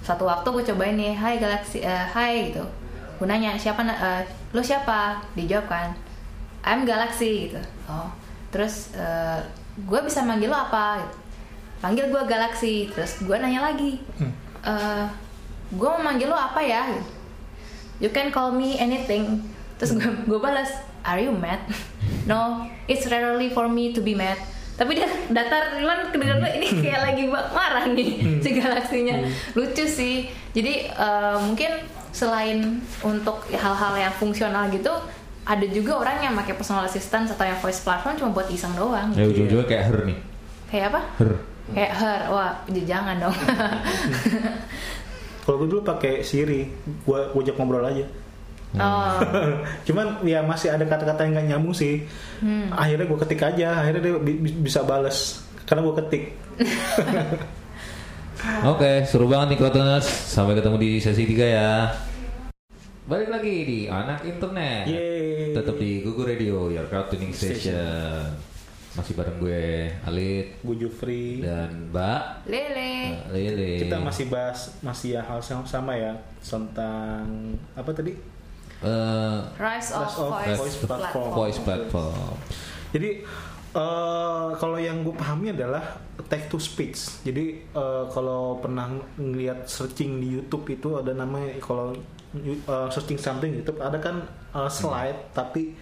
[0.00, 2.64] Satu waktu gue cobain nih, Hai Galaxy, Hai gitu.
[3.16, 5.24] Gue nanya siapa, na- eh, lo siapa?
[5.32, 5.88] Dijawab kan,
[6.62, 7.60] I'm Galaxy gitu.
[7.86, 8.08] Oh,
[8.48, 9.40] terus eh,
[9.78, 11.00] gue bisa manggil lo apa?
[11.00, 11.16] Gitu.
[11.84, 14.00] Panggil gue Galaxy, terus gue nanya lagi,
[14.64, 15.04] eh
[15.68, 16.88] gue mau manggil lo apa ya?
[18.00, 19.44] You can call me anything.
[19.76, 21.60] Terus gue gue balas are you mad?
[22.24, 24.40] No it's rarely for me to be mad.
[24.74, 28.10] Tapi dia datar cuman kedengeran gue ini kayak lagi bak- marah nih
[28.42, 29.20] si galaksinya
[29.52, 30.24] lucu sih.
[30.50, 34.88] Jadi eh, mungkin selain untuk hal-hal yang fungsional gitu
[35.44, 39.12] ada juga orang yang pakai personal assistant atau yang voice platform cuma buat iseng doang.
[39.12, 40.18] Ya ujung-ujungnya kayak her nih.
[40.72, 41.00] kayak apa?
[41.20, 41.32] Her.
[41.72, 43.36] Kayak her wah jangan dong
[45.44, 46.64] Kalau gue dulu pakai Siri,
[47.04, 48.08] gue ajak ngobrol aja.
[48.80, 49.20] oh
[49.86, 52.08] Cuman ya masih ada kata-kata yang nggak nyambung sih.
[52.72, 56.24] Akhirnya gue ketik aja, akhirnya dia bi- bi- bisa bales karena gue ketik.
[58.72, 60.08] Oke, seru banget nih Cloudtuners.
[60.08, 61.92] Sampai ketemu di sesi 3 ya.
[63.04, 64.88] Balik lagi di Anak Internet.
[64.88, 65.52] Yeay.
[65.52, 68.32] Tetap di Google Radio, your crowd tuning station.
[68.94, 71.42] Masih bareng gue Alit Gue Jufri.
[71.42, 72.94] dan Mbak lele
[73.26, 73.70] Mbak Lele.
[73.82, 77.26] Kita masih bahas masih ya hal yang sama ya tentang
[77.74, 78.14] apa tadi?
[78.84, 81.00] Eh, rise of, Rise of voice, voice platform.
[81.00, 81.32] platform.
[81.34, 82.34] voice platform.
[82.94, 83.10] Jadi
[83.74, 85.82] eh, kalau yang gue pahami adalah
[86.30, 86.98] text to speech.
[87.26, 88.86] Jadi eh, kalau pernah
[89.18, 91.90] ngeliat searching di YouTube itu ada namanya kalau
[92.38, 94.22] eh, searching something YouTube ada kan
[94.54, 95.74] eh, slide tapi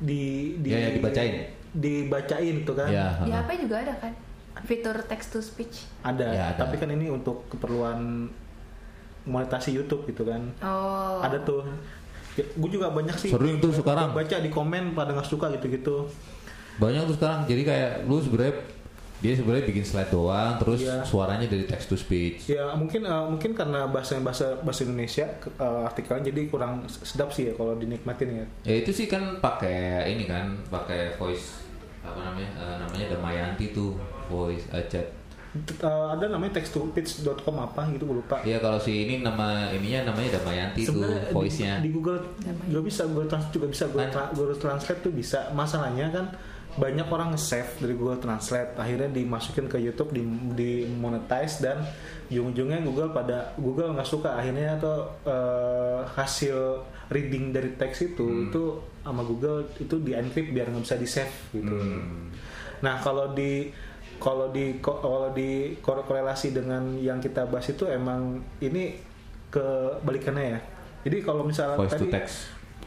[0.00, 1.59] di, di Ya, ya, dibacain.
[1.72, 2.88] Dibacain itu kan.
[2.90, 3.30] Ya, Di.
[3.30, 4.12] HP juga ada kan
[4.66, 5.86] fitur text to speech.
[6.02, 6.66] Ada, Ya, ada.
[6.66, 8.28] tapi kan ini untuk keperluan
[9.24, 10.42] monetasi YouTube gitu kan.
[10.60, 11.20] Oh.
[11.22, 11.62] Ada tuh.
[12.40, 13.30] gue juga banyak sih.
[13.30, 14.16] Sering tuh sekarang.
[14.16, 16.08] Baca di komen pada nggak suka gitu-gitu.
[16.80, 17.44] Banyak tuh sekarang.
[17.44, 18.54] Jadi kayak lu sebenarnya
[19.20, 21.00] dia sebenarnya bikin slide doang, terus Iya.
[21.02, 22.48] suaranya dari text to speech.
[22.48, 27.46] Ya mungkin eh, mungkin karena bahasa bahasa bahasa Indonesia eh, artikelnya jadi kurang sedap sih
[27.46, 28.46] ya kalau dinikmatin ya.
[28.64, 31.60] Ya itu sih kan pakai ini kan, pakai voice
[32.00, 32.50] apa namanya?
[32.56, 35.04] Eh, namanya Damayanti tuh voice eh, chat.
[35.50, 38.38] Eh, ada namanya text to speech.com apa gitu gue lupa.
[38.40, 41.72] Iya kalau si ini nama ininya namanya Damayanti tuh Sebenarnya di- voice-nya.
[41.78, 42.22] di, Google
[42.64, 44.12] juga bisa Google Translate juga bisa Google, Kan?
[44.14, 45.50] Tra- Google Translate tuh bisa.
[45.50, 46.26] Masalahnya kan
[46.70, 50.22] banyak orang nge-save dari Google Translate akhirnya dimasukin ke YouTube di,
[50.54, 51.82] di monetize dan
[52.30, 58.46] ujung-ujungnya Google pada Google nggak suka akhirnya tuh eh, hasil reading dari teks itu Hmm.
[58.46, 58.62] itu
[59.02, 61.74] sama Google itu di encrypt biar nggak bisa di save gitu.
[61.74, 62.30] Hmm.
[62.86, 63.74] Nah kalau di
[64.20, 68.94] kalau di kalau di kore- korelasi dengan yang kita bahas itu emang ini
[69.50, 70.60] kebalikannya ya.
[71.02, 72.36] Jadi kalau misalnya Voice to tadi text.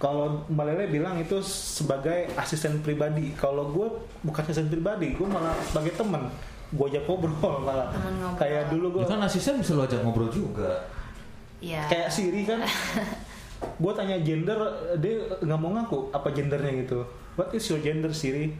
[0.01, 3.31] Kalau Mbak Lele bilang itu sebagai asisten pribadi.
[3.37, 3.87] Kalau gue
[4.25, 6.27] bukan asisten pribadi, gue malah sebagai teman.
[6.73, 7.93] Gue ajak ngobrol malah.
[7.93, 8.39] Temen ngobrol.
[8.41, 10.89] Kayak dulu gue Ya kan asisten bisa lo ajak ngobrol juga.
[11.63, 11.87] Iya.
[11.87, 12.59] kayak Siri kan.
[13.83, 14.59] gue tanya gender,
[14.99, 16.99] dia nggak mau ngaku apa gendernya gitu.
[17.39, 18.51] What is your gender Siri?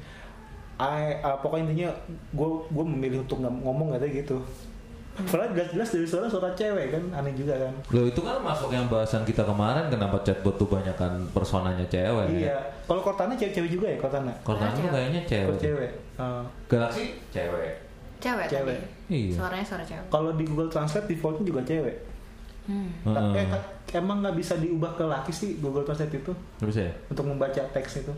[0.79, 1.89] I, ah, pokoknya intinya
[2.33, 4.37] gue gue memilih untuk nggak ngomong katanya gitu.
[5.13, 7.69] Padahal jelas-jelas dari suara suara cewek kan, aneh juga kan.
[7.89, 12.27] Lo itu kan masuk yang bahasan kita kemarin kenapa chatbot tuh banyak kan personanya cewek.
[12.33, 12.57] Iya.
[12.83, 14.33] Kalau Cortana cewek-cewek juga ya Cortana.
[14.41, 14.91] Cortana tuh Cewek.
[14.91, 15.57] kayaknya cewek.
[15.61, 15.91] cewek.
[16.17, 16.41] Ah.
[16.65, 17.71] Galaxy cewek.
[18.17, 18.73] Cewek, Cewek.
[18.73, 19.13] tadi.
[19.13, 19.35] Iya.
[19.37, 20.05] Suaranya suara cewek.
[20.09, 21.95] Kalau di Google Translate defaultnya juga cewek.
[22.63, 22.89] Hmm.
[23.03, 23.61] Tapi eh,
[23.93, 26.93] emang nggak bisa diubah ke laki sih Google Translate itu Nggak bisa ya?
[27.11, 28.13] untuk membaca teks itu.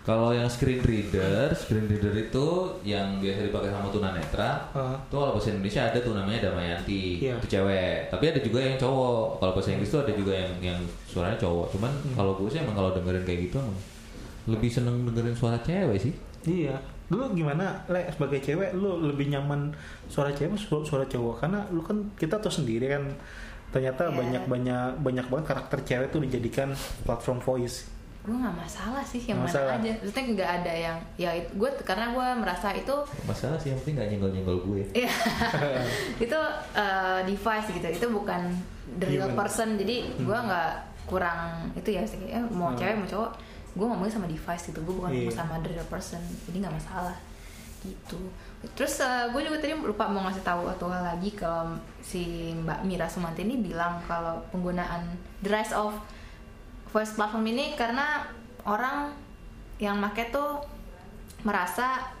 [0.00, 2.46] Kalau yang screen reader, screen reader itu
[2.82, 4.50] yang biasa dipakai sama tunanetra.
[4.72, 4.96] Heeh.
[5.06, 7.36] Itu kalau bahasa Indonesia ada tuh namanya Damayanti, Iya.
[7.36, 8.08] itu cewek.
[8.08, 9.26] Tapi ada juga yang cowok.
[9.38, 11.66] Kalau bahasa Inggris tuh ada juga yang yang suaranya cowok.
[11.76, 12.14] Cuman Hmm.
[12.16, 13.76] kalau gue sih emang kalau dengerin kayak gitu emang
[14.48, 16.14] lebih seneng dengerin suara cewek sih.
[16.48, 16.80] Iya.
[17.10, 19.74] Lu gimana, Le, sebagai cewek lu lebih nyaman
[20.06, 21.34] suara cewek atau suara, suara cowok?
[21.38, 23.04] Karena lu kan kita tahu sendiri kan
[23.68, 24.16] ternyata Iya.
[24.16, 26.72] banyak banyak banyak banget karakter cewek tuh dijadikan
[27.04, 27.84] platform voice.
[28.20, 29.80] Gue nggak masalah sih yang Nggak mana masalah.
[29.80, 29.92] aja.
[29.96, 34.08] Maksudnya nggak ada yang ya gue karena gue merasa itu Masalah sih yang penting gak
[34.08, 34.82] nyenggol-nyenggol gue.
[35.00, 35.12] Iya.
[36.18, 36.38] itu
[36.74, 37.86] uh, device gitu.
[37.88, 38.40] Itu bukan
[38.96, 39.74] the real person.
[39.74, 40.72] Jadi gue nggak
[41.06, 42.20] kurang itu ya sih.
[42.22, 42.76] Eh, mau Hmm.
[42.76, 43.30] cewek mau cowok,
[43.72, 44.80] gue ngomongnya sama device gitu.
[44.80, 45.30] Gue bukan Iya.
[45.32, 46.20] sama the real person.
[46.44, 47.16] Jadi nggak masalah
[47.80, 48.20] gitu.
[48.76, 49.00] Terus
[49.32, 50.76] gue juga tadi lupa mau ngasih tahu hal
[51.08, 55.08] lagi kalau si Mbak Mira Sumanti ini bilang kalau penggunaan
[55.40, 55.96] the rise of
[56.90, 58.26] voice platform ini karena
[58.66, 59.14] orang
[59.80, 60.60] yang make tuh
[61.46, 62.12] merasa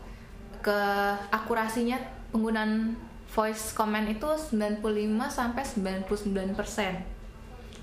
[0.64, 0.80] ke
[1.28, 2.00] akurasinya
[2.32, 2.96] penggunaan
[3.30, 4.82] voice comment itu 95
[5.28, 7.04] sampai 99 persen.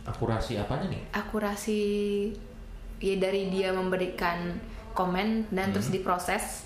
[0.07, 1.03] Akurasi apanya nih?
[1.11, 1.81] akurasi
[3.03, 4.55] ya dari dia memberikan
[4.95, 6.65] komen dan terus diproses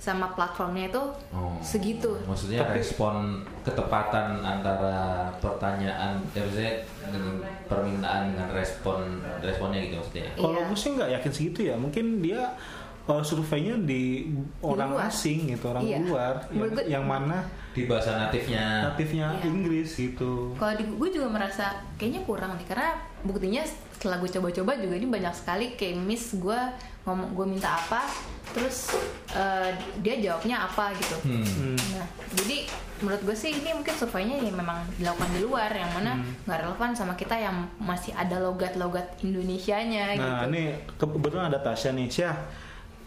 [0.00, 1.52] sama platformnya itu Oh.
[1.60, 3.14] segitu Maksudnya Tapi- respon
[3.60, 6.72] ketepatan antara pertanyaan, ya maksudnya
[7.04, 7.36] dengan
[7.66, 8.98] permintaan dengan respon
[9.38, 10.24] responnya gitu maksudnya.
[10.34, 10.66] Kalau Iya.
[10.66, 11.74] gue sih nggak yakin segitu ya.
[11.76, 12.56] Mungkin dia
[13.02, 15.04] uh, surveinya di orang luar.
[15.06, 15.98] asing gitu, orang Iya.
[16.00, 17.38] luar yang, gue- yang mana
[17.70, 18.88] Di bahasa natifnya.
[18.88, 19.44] natifnya Iya.
[19.44, 20.54] Inggris gitu.
[20.54, 23.62] Kalau di gue juga merasa kayaknya kurang nih karena buktinya
[23.96, 26.56] setelah gue coba-coba juga ini banyak sekali kayak miss gue
[27.04, 28.04] ngomong gue minta apa
[28.50, 28.90] terus
[29.30, 31.16] eh, dia jawabnya apa gitu.
[31.22, 31.44] Hmm.
[31.44, 31.76] Hmm.
[31.94, 32.66] Nah jadi
[33.00, 36.32] menurut gue sih ini mungkin surveinya ya memang dilakukan di luar yang mana Hmm.
[36.44, 40.26] nggak relevan sama kita yang masih ada logat-logat Indonesianya gitu.
[40.26, 42.06] Nah, ini kebetulan ada Tasya nih.
[42.12, 42.36] Syah,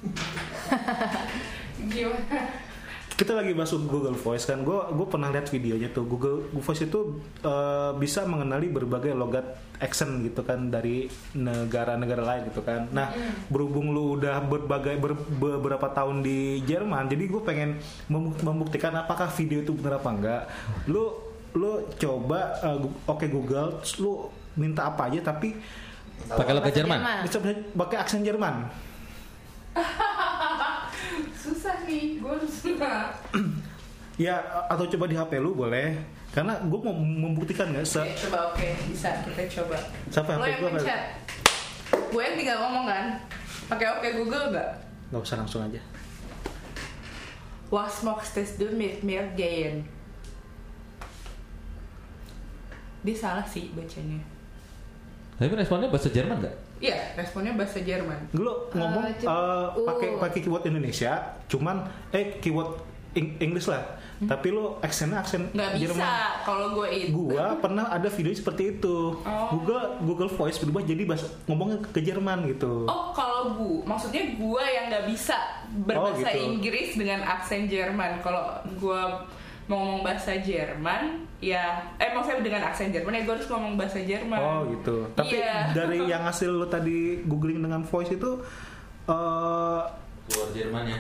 [3.24, 4.60] kita lagi bahas Google Voice kan.
[4.62, 6.04] Gue gue pernah lihat videonya tuh.
[6.04, 7.00] Google Voice itu
[7.40, 9.48] eh, bisa mengenali berbagai logat
[9.80, 12.92] accent gitu kan dari negara-negara lain gitu kan.
[12.92, 13.16] Nah,
[13.48, 17.70] berhubung lu udah berbagai ber- beberapa tahun di Jerman, jadi gue pengen
[18.06, 20.44] mem- membuktikan apakah video itu benar apa enggak.
[20.86, 21.16] Lu
[21.54, 25.56] lu coba gu- oke Google, terus lu minta apa aja tapi
[26.24, 27.00] Pakai logat Bahasa Jerman.
[27.22, 28.56] bisa bisa pakai aksen Jerman.
[32.84, 33.64] Harus
[34.14, 34.38] Ya
[34.70, 35.98] atau coba di HP lu boleh.
[36.34, 39.78] Karena gue mau membuktikan nggak se Oke, coba oke, bisa kita coba.
[40.10, 40.78] Siapa Lo yang gua apa?
[40.82, 41.02] pencet.
[42.10, 43.06] Gue yang tinggal ngomong kan.
[43.70, 44.70] Pakai oke Google nggak?
[45.14, 45.82] nggak usah langsung aja.
[47.70, 49.86] Was mochtest du mit mir gehen?
[53.02, 54.22] Dia salah sih bacanya.
[55.38, 56.56] Tapi responnya bahasa Jerman nggak?
[56.84, 58.20] Iya, responnya bahasa Jerman.
[58.34, 60.20] Lu ngomong Eh, coba- eh, pakai uh.
[60.20, 61.12] pakai keyword Indonesia,
[61.48, 61.76] cuman
[62.12, 62.76] eh keyword
[63.16, 63.80] English lah.
[64.20, 65.54] Tapi lu aksennya aksen Hmm?
[65.54, 66.08] Nggak bisa Jerman.
[66.42, 67.12] kalau gue itu.
[67.30, 68.96] Gua pernah ada video seperti itu.
[69.18, 69.48] Oh.
[69.50, 72.84] Google Google Voice berubah jadi bahasa ngomongnya ke Jerman gitu.
[72.84, 75.36] Oh, kalau gue, maksudnya gue yang nggak bisa
[75.78, 76.40] berbahasa Oh, gitu.
[76.54, 78.20] Inggris dengan aksen Jerman.
[78.20, 79.02] Kalau gue
[79.66, 81.04] mau ngomong bahasa Jerman,
[81.38, 81.64] ya,
[81.96, 84.36] eh maksudnya dengan aksen Jerman ya gue harus ngomong bahasa Jerman.
[84.36, 85.08] Oh gitu.
[85.14, 85.72] Tapi Iya.
[85.72, 88.32] dari yang hasil lu tadi googling dengan voice itu
[89.06, 89.82] eh
[90.26, 91.00] Luar Jerman ya.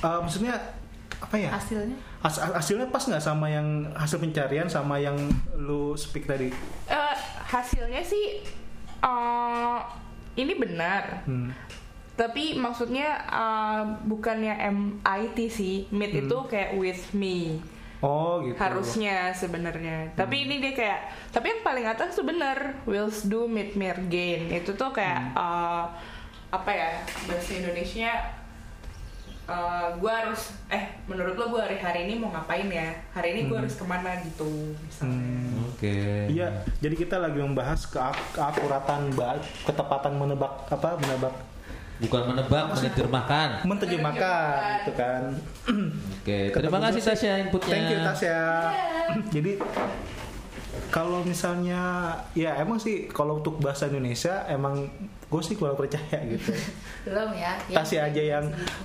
[0.00, 0.54] eh, maksudnya
[1.18, 1.50] apa ya?
[1.50, 5.14] Hasilnya Has- hasilnya pas nggak sama yang hasil pencarian sama yang
[5.54, 6.50] lu speak tadi?
[6.84, 7.14] Eh,
[7.44, 8.42] hasilnya sih
[8.98, 9.78] eh,
[10.36, 11.22] ini benar.
[11.24, 11.50] Hmm.
[12.18, 16.22] Tapi maksudnya eh, bukannya MIT sih, meet Hmm.
[16.26, 17.62] itu kayak with me.
[17.98, 18.54] Oh gitu.
[18.54, 21.00] harusnya sebenarnya tapi ini dia kayak
[21.34, 25.90] tapi yang paling atas tuh bener wills do meet me again itu tuh kayak uh,
[26.48, 26.90] apa ya
[27.26, 28.38] bahasa Indonesia
[29.44, 33.50] uh, gue harus eh menurut lo gue hari hari ini mau ngapain ya hari ini
[33.50, 34.46] gue harus ke mana gitu
[34.78, 35.66] misalnya Hmm.
[35.74, 36.26] Oke.
[36.28, 39.14] Iya, jadi kita lagi membahas keak- keakuratan,
[39.62, 41.34] ketepatan menebak apa menebak
[41.98, 43.48] Bukan menebak, menerjemahkan.
[43.66, 44.54] menerjemahkan
[44.86, 45.22] gitu kan.
[46.22, 47.74] Oke, Kata terima kasih sih, Tasya inputnya.
[47.74, 48.40] Thank you Tasya.
[49.34, 49.52] Jadi
[50.88, 54.86] kalau misalnya ya emang sih kalau untuk bahasa Indonesia emang
[55.28, 56.54] gue sih kurang percaya gitu.
[57.04, 57.58] belum ya.
[57.68, 58.44] Tasya aja yang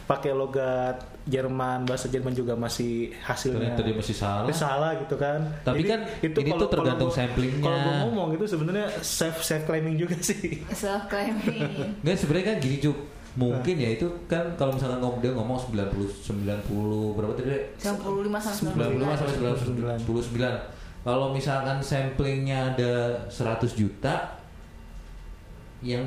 [0.10, 3.71] pakai logat Jerman, bahasa Jerman juga masih hasilnya.
[3.71, 4.43] Ternyata dia masih salah.
[4.43, 5.39] Eh, salah gitu kan.
[5.63, 7.63] Tapi kan ini tuh tergantung gua- samplingnya.
[7.63, 10.59] Kalau gue ngomong itu sebenarnya self self claiming juga sih.
[10.69, 12.03] Self claiming.
[12.03, 12.97] Nggak sebenarnya kan gini Cuk.
[13.33, 17.49] Mungkin ya itu kan kalau misalkan ngomong dia ngomong 90 90 berapa tadi?
[17.79, 19.36] 95 sampai 95 sampai
[20.03, 20.53] 99.
[21.03, 22.91] Kalau misalkan samplingnya ada
[23.27, 24.38] 100 juta
[25.79, 26.03] yang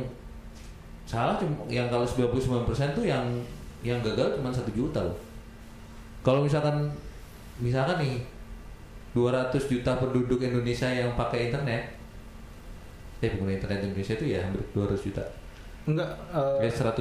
[1.05, 3.25] salah cuma yang kalau 99% tuh yang
[3.87, 5.15] yang gagal cuma 1 juta loh.
[6.27, 6.91] Kalau misalkan
[7.63, 8.15] misalkan nih
[9.15, 11.95] 200 juta penduduk Indonesia yang pakai internet
[13.25, 15.23] eh pengguna internet Indonesia itu ya hampir 200 juta.
[15.87, 16.11] Enggak
[16.59, 16.99] Ya eh 100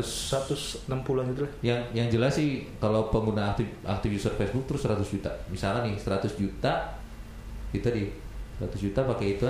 [0.85, 1.51] 160-an gitu lah.
[1.65, 5.97] yang yang jelas sih kalau pengguna aktif aktif user Facebook terus 100 juta misalkan nih
[5.97, 6.93] 100 juta
[7.73, 8.13] kita di
[8.61, 9.49] 100 juta pakai itu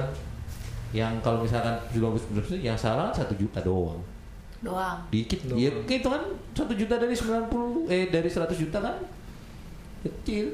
[0.95, 3.99] yang kalau misalkan 99% yang salah 1 juta doang
[4.65, 4.97] doang.
[5.13, 5.61] dikit Doang.
[5.61, 6.23] ya itu kan
[6.57, 8.95] 1 juta dari 90 eh dari 100 juta kan
[10.01, 10.49] kecil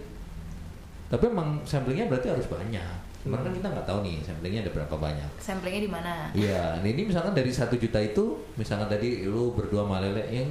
[1.07, 4.95] tapi emang samplingnya berarti harus banyak cuman kan kita nggak tahu nih samplingnya ada berapa
[4.97, 6.13] banyak Samplingnya di mana?
[6.37, 10.49] Iya, nah ini misalkan dari satu juta itu, misalkan tadi lu berdua sama Lele yang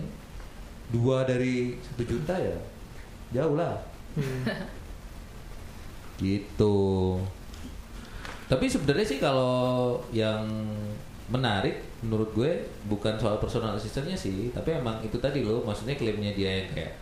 [0.91, 2.59] dua dari satu juta ya
[3.31, 3.79] jauh lah.
[6.23, 6.79] gitu.
[8.51, 10.43] Tapi sebenarnya sih kalau yang
[11.31, 12.51] menarik menurut gue
[12.87, 16.93] bukan soal personal assistantnya sih, tapi emang itu tadi loh, maksudnya klaimnya dia yang kayak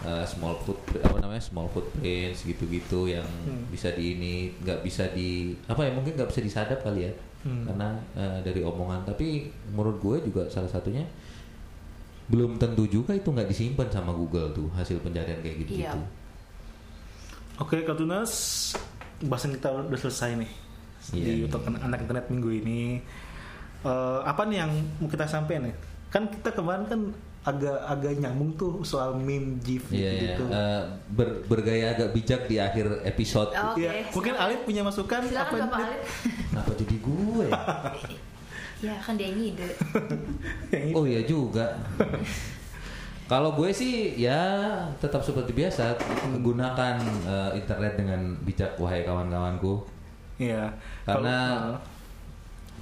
[0.00, 3.66] uh, small foot apa namanya small footprints gitu-gitu yang Hmm.
[3.66, 7.12] bisa di ini nggak bisa di apa ya mungkin nggak bisa disadap kali ya
[7.42, 7.68] Hmm.
[7.68, 11.04] karena uh, dari omongan tapi menurut gue juga salah satunya
[12.24, 15.92] belum tentu juga itu nggak disimpan sama Google tuh hasil pencarian kayak gitu-gitu.
[15.92, 16.08] Iya.
[17.54, 18.32] Oke, Kartunas,
[19.20, 20.50] bahasan kita udah selesai nih
[21.12, 21.32] Iya, di.
[21.44, 22.80] YouTube anak internet minggu ini.
[23.84, 25.74] Eh, apa nih yang mau kita sampaikan nih?
[26.08, 27.00] Kan kita kemarin kan
[27.44, 30.20] agak-agak nyambung tuh soal meme GIF Iya, iya.
[30.32, 30.44] gitu.
[30.48, 30.80] Uh,
[31.12, 33.52] ber- bergaya agak bijak di akhir episode.
[33.52, 34.32] Oke, Iya, mungkin.
[34.34, 35.84] Alif punya masukan Silakan apa nih?
[35.84, 36.00] Alif.
[36.48, 37.46] Kenapa jadi gue?
[38.80, 39.68] ya kan dia ngide.
[40.96, 41.76] Oh iya juga.
[43.24, 44.40] Kalau gue sih ya
[44.96, 45.96] tetap seperti biasa
[46.38, 49.84] gunakan eh, internet dengan bijak wahai kawan-kawanku.
[50.36, 50.72] Iya.
[51.02, 51.36] Karena
[51.76, 51.80] Kalau-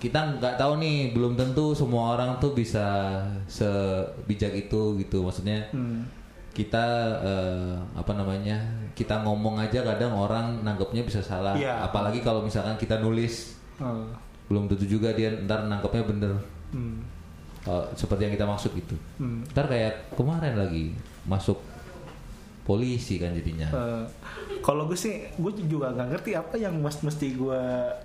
[0.03, 2.83] kita nggak tahu nih belum tentu semua orang tuh bisa
[3.47, 6.03] sebijak itu gitu maksudnya Hmm.
[6.51, 6.85] kita
[7.23, 8.59] eh, apa namanya
[8.93, 11.87] kita ngomong aja kadang orang nanggepnya bisa salah Iya.
[11.87, 14.05] apalagi kalau misalkan kita nulis eh,
[14.51, 16.33] belum tentu juga dia ntar nangkepnya bener
[16.75, 17.15] hmm,
[17.63, 19.55] Oh, seperti yang kita maksud gitu hmm.
[19.55, 21.63] ntar kayak kemarin lagi masuk
[22.63, 24.03] polisi kan jadinya Eh,
[24.61, 27.61] kalau gue sih, gue juga nggak ngerti apa yang mesti gue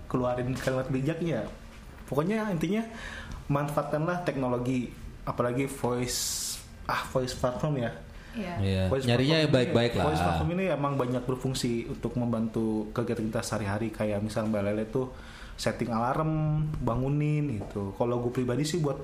[0.05, 1.45] keluarin kalimat bijaknya.
[2.07, 2.81] Pokoknya intinya
[3.47, 4.89] manfaatkanlah teknologi,
[5.23, 6.45] apalagi voice
[6.87, 7.91] ah voice platform ya.
[8.37, 8.53] Iya.
[8.61, 13.41] Iya, Voice nyarinya baik-baik lah Voice platform ini emang banyak berfungsi untuk membantu kegiatan kita
[13.41, 15.09] sehari-hari kayak misal Mbak Lele tuh
[15.57, 17.97] setting alarm, bangunin gitu.
[17.97, 19.01] Kalau gue pribadi sih buat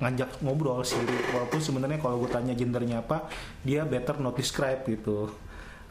[0.00, 3.28] ngajak ngobrol Siri walaupun sebenarnya kalau gue tanya gendernya apa
[3.60, 5.28] dia better not describe gitu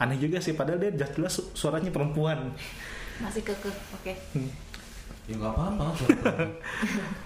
[0.02, 2.50] aneh juga sih padahal dia jelas su- suaranya perempuan
[3.22, 3.70] Masih kekeh.
[3.94, 4.12] Oke.
[5.30, 5.84] Ya nggak apa-apa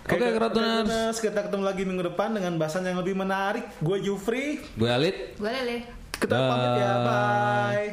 [0.05, 0.85] Oke, Kratuners.
[0.85, 3.65] Kratuners, kita ketemu lagi minggu depan dengan bahasan yang lebih menarik.
[3.81, 5.89] Gue Jufri, gue Alit Gue lele.
[6.21, 7.89] kita pamit ya, bye.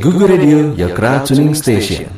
[0.00, 2.08] Google Radio, your crowd tuning station.